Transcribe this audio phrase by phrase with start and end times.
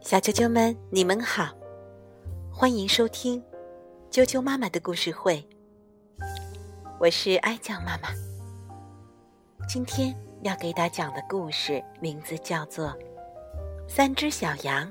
[0.00, 1.54] 小啾啾们，你们好，
[2.50, 3.42] 欢迎收听
[4.10, 5.46] 啾啾妈妈的故事会。
[6.98, 8.08] 我是爱酱妈妈。
[9.68, 12.88] 今天要给大家讲的故事名字叫做
[13.88, 14.86] 《三只小羊》。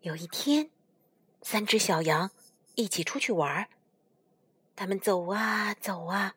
[0.00, 0.70] 有一天，
[1.42, 2.30] 三只小羊
[2.76, 3.66] 一起出去玩儿。
[4.76, 6.34] 他们走啊走啊，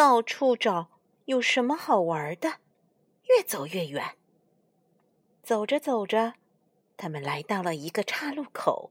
[0.00, 0.88] 到处找
[1.26, 2.54] 有什么好玩的，
[3.24, 4.16] 越走越远。
[5.42, 6.32] 走着走着，
[6.96, 8.90] 他们来到了一个岔路口。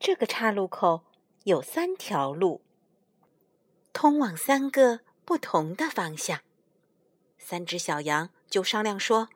[0.00, 1.04] 这个岔路口
[1.44, 2.62] 有三条路，
[3.92, 6.40] 通往三个不同的方向。
[7.38, 9.28] 三只小羊就商量说：“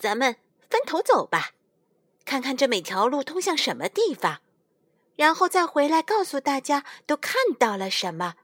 [0.00, 0.36] 咱们
[0.70, 1.50] 分头走吧，
[2.24, 4.40] 看看这每条路通向什么地方。”
[5.16, 8.36] 然后再回来告诉大家都看到了什么，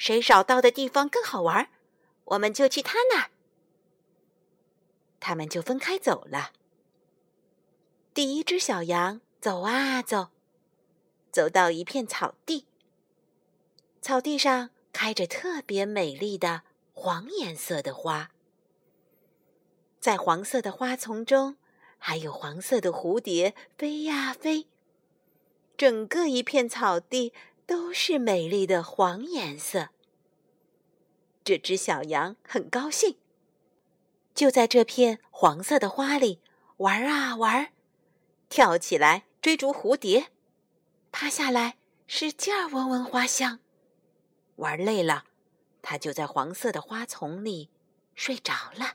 [0.00, 1.68] 谁找到的地方更好玩，
[2.24, 3.30] 我们就去他那儿。
[5.20, 6.52] 他们就分开走了。
[8.14, 10.28] 第一只小羊走啊走，
[11.30, 12.64] 走到一片草地，
[14.00, 16.62] 草地上开着特别美丽的
[16.94, 18.30] 黄颜色的花，
[20.00, 21.58] 在黄色的花丛中，
[21.98, 24.66] 还有黄色的蝴蝶飞呀飞。
[25.76, 27.34] 整个一片草地
[27.70, 29.90] 都是美丽的黄颜色。
[31.44, 33.16] 这只小羊很高兴，
[34.34, 36.40] 就在这片黄色的花里
[36.78, 37.70] 玩啊玩，
[38.48, 40.32] 跳起来追逐蝴蝶，
[41.12, 41.76] 趴下来
[42.08, 43.60] 使劲儿闻闻花香。
[44.56, 45.26] 玩累了，
[45.80, 47.70] 它就在黄色的花丛里
[48.16, 48.94] 睡着了。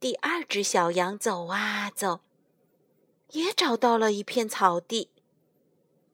[0.00, 2.22] 第二只小羊走啊走。
[3.30, 5.10] 也找到了一片草地，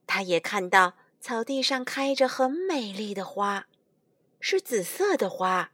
[0.06, 3.66] 他也看到草地上开着很美丽的花，
[4.40, 5.72] 是紫色的花。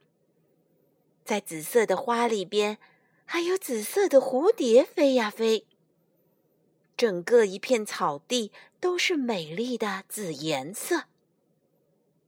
[1.25, 2.79] 在紫色的花里边，
[3.25, 5.67] 还有紫色的蝴蝶飞呀飞。
[6.97, 11.05] 整个一片草地都是美丽的紫颜色。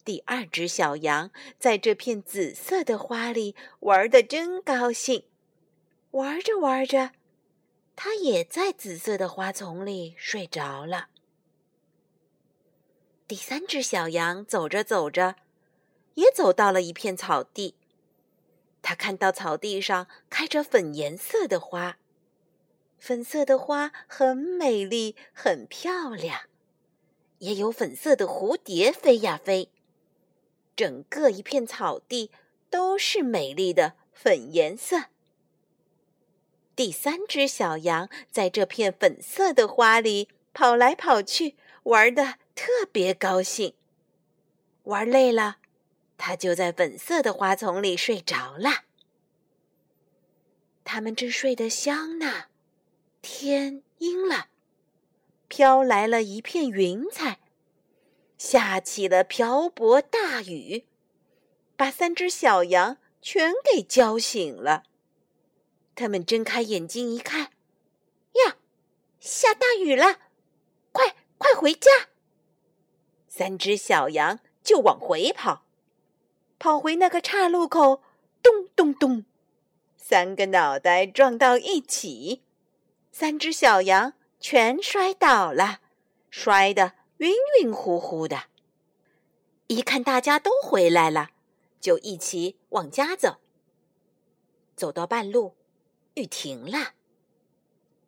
[0.04, 5.24] 第二只小羊在这片紫色的花里玩的真高兴，
[6.12, 7.12] 玩着玩着。
[7.96, 11.08] 它也在紫色的花丛里睡着了。
[13.30, 15.36] 第三只小羊走着走着，
[16.14, 17.76] 也走到了一片草地。
[18.82, 21.98] 它看到草地上开着粉颜色的花，
[22.98, 26.40] 粉色的花很美丽，很漂亮，
[27.38, 29.70] 也有粉色的蝴蝶飞呀飞。
[30.74, 32.32] 整个一片草地
[32.68, 35.04] 都是美丽的粉颜色。
[36.74, 41.54] 第三只小羊在这片粉色的花里跑来跑去，
[41.84, 43.72] 玩的特别高兴。
[44.82, 45.56] 玩累了，
[46.18, 48.84] 他就在粉色的花丛里睡着了。
[50.84, 52.48] 他们正睡得香呢，
[53.22, 54.48] 天阴了，
[55.48, 57.40] 飘来了一片云彩，
[58.36, 60.84] 下起了瓢泼大雨，
[61.78, 64.82] 把三只小羊全给浇醒了。
[65.94, 67.52] 他们睁开眼睛一看，
[68.44, 68.58] 呀，
[69.18, 70.18] 下大雨了！
[70.92, 71.90] 快快回家！
[73.32, 75.64] 三只小羊就往回跑，
[76.58, 78.02] 跑回那个岔路口，
[78.42, 79.24] 咚咚咚，
[79.96, 82.42] 三个脑袋撞到一起，
[83.12, 85.80] 三只小羊全摔倒了，
[86.28, 87.32] 摔得晕
[87.62, 88.46] 晕乎乎的。
[89.68, 91.30] 一看大家都回来了，
[91.80, 93.36] 就一起往家走。
[94.74, 95.54] 走到半路。
[96.14, 96.94] 雨停了，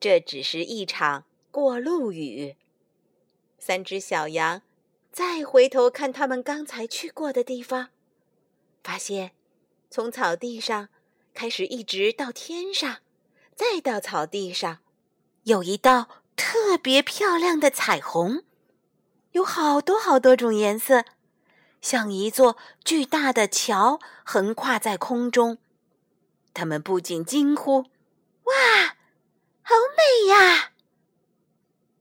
[0.01, 2.57] 这只是一场过路雨。
[3.61, 4.63] 三只小羊
[5.13, 7.91] 再回头看他们刚才去过的地方，
[8.83, 9.33] 发现
[9.91, 10.89] 从草地上
[11.35, 13.01] 开始一直到天上，
[13.55, 14.79] 再到草地上，
[15.43, 18.43] 有一道特别漂亮的彩虹，
[19.33, 21.05] 有好多好多种颜色，
[21.83, 25.59] 像一座巨大的桥横跨在空中。
[26.55, 27.81] 他们不仅惊呼。
[28.45, 28.97] 哇，
[29.61, 30.73] 好美呀！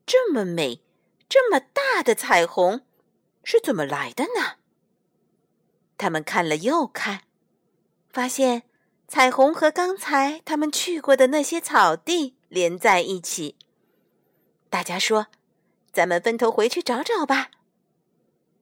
[0.06, 0.82] 这么美、
[1.28, 2.82] 这么大的彩虹
[3.44, 4.58] 是怎么来的呢？
[5.98, 7.22] 他们看了又看，
[8.10, 8.64] 发现
[9.08, 13.56] 彩虹和刚才他们去过的那些草地连在一起。
[14.70, 15.28] 大家说
[15.92, 17.52] ：“咱们分头回去找找吧。”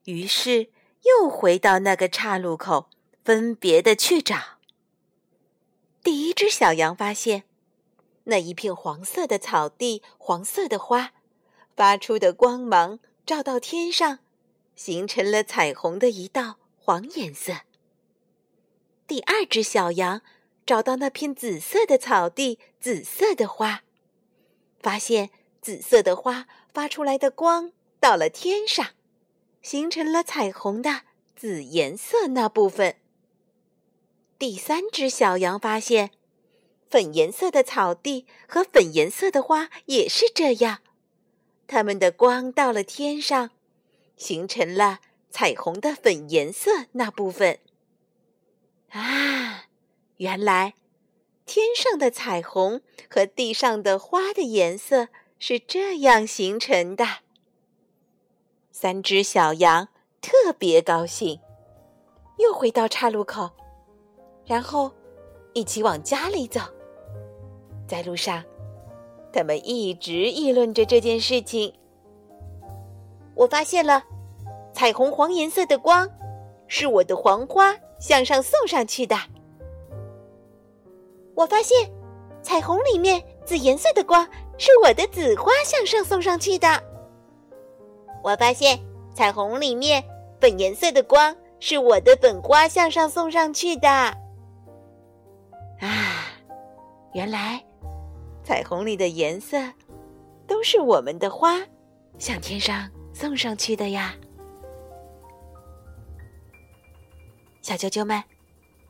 [0.05, 0.69] 于是
[1.03, 2.89] 又回到那个岔路口，
[3.23, 4.57] 分别的去找。
[6.03, 7.43] 第一只小羊发现。
[8.25, 11.13] 那一片黄色的草地，黄色的花，
[11.75, 14.19] 发出的光芒照到天上，
[14.79, 17.63] 形成了彩虹的一道黄颜色。
[19.05, 20.21] 第二只小羊
[20.65, 23.83] 找到那片紫色的草地，紫色的花，
[24.79, 25.31] 发现
[25.61, 28.91] 紫色的花发出来的光到了天上，
[29.61, 31.01] 形成了彩虹的
[31.35, 32.95] 紫颜色那部分。
[34.37, 36.11] 第三只小羊发现，
[36.89, 40.79] 粉颜色的草地和粉颜色的花也是这样，
[41.67, 43.51] 它们的光到了天上，
[44.19, 44.99] 形成了
[45.31, 47.57] 彩虹的粉颜色那部分。
[48.89, 49.65] 啊，
[50.17, 50.75] 原来
[51.45, 55.07] 天上的彩虹和地上的花的颜色
[55.39, 57.05] 是这样形成的。
[58.71, 59.87] 三只小羊
[60.21, 61.39] 特别高兴，
[62.37, 63.49] 又回到岔路口，
[64.45, 64.91] 然后
[65.53, 66.59] 一起往家里走。
[67.87, 68.43] 在路上，
[69.31, 71.78] 他们一直议论着这件事情。
[73.35, 74.03] 我发现了
[74.73, 76.09] 彩虹黄颜色的光，
[76.67, 77.75] 是我的黄花。
[77.99, 79.13] 向上送上去的。
[81.35, 81.91] 我发现，
[82.41, 84.25] 彩虹里面紫颜色的光
[84.57, 86.81] 是我的紫花向上送上去的。
[88.23, 88.79] 我发现，
[89.13, 90.01] 彩虹里面
[90.39, 93.89] 粉颜色的光是我的粉花向上送上去的。
[93.89, 94.17] 啊，
[97.11, 97.61] 原来
[98.45, 99.57] 彩虹里的颜色
[100.47, 101.59] 都是我们的花
[102.17, 102.89] 向天上
[103.19, 104.15] 送上去的呀。
[107.61, 108.23] 小啾啾们，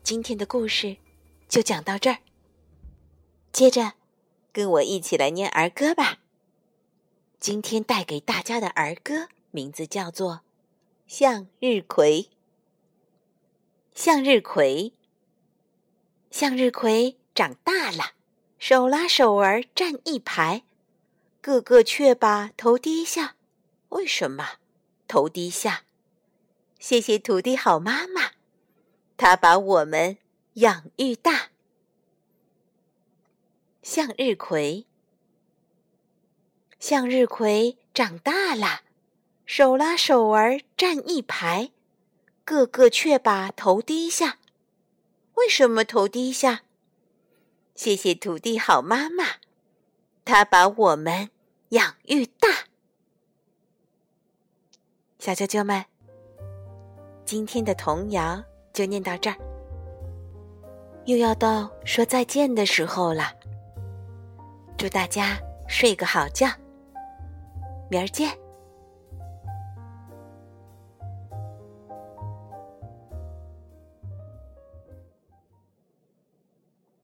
[0.04, 0.98] 今天的故事
[1.48, 2.20] 就讲到这儿。
[3.52, 3.94] 接着，
[4.54, 6.20] 跟我一起来念儿歌吧。
[7.40, 10.34] 今天带给大家的儿歌名字叫做
[11.08, 12.22] 《向日葵》。
[13.96, 14.94] 向日葵，
[16.30, 18.12] 向日葵长大了，
[18.60, 20.62] 手拉手儿站一排，
[21.42, 23.38] 个个却把头低下。
[23.90, 24.58] 为什么
[25.08, 25.84] 头低下？
[26.80, 28.32] 谢谢土地好妈妈。
[29.18, 30.18] 她把我们
[30.54, 31.50] 养育大，
[33.82, 34.86] 向日葵。
[36.80, 38.84] 向日葵长大了，
[39.46, 41.72] 手拉手儿站一排，
[42.46, 44.40] 个个却把头低下。
[45.34, 46.64] 为什么头低下？
[47.76, 49.38] 谢谢土地好妈妈，
[50.24, 51.32] 她把我们
[51.70, 52.69] 养育大。
[55.20, 55.84] 小啾啾们，
[57.26, 58.44] 今天的童谣。
[58.72, 59.36] 就念到这儿，
[61.04, 63.24] 又要到说再见的时候了。
[64.78, 65.38] 祝大家
[65.68, 66.48] 睡个好觉，
[67.90, 68.30] 明儿见。